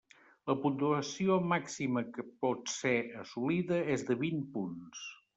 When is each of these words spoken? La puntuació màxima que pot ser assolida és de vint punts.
La 0.51 0.53
puntuació 0.61 1.35
màxima 1.51 2.01
que 2.15 2.25
pot 2.45 2.73
ser 2.75 2.93
assolida 3.25 3.83
és 3.97 4.07
de 4.09 4.17
vint 4.23 4.41
punts. 4.57 5.05